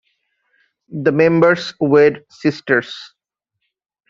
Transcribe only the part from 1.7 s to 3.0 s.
were sisters.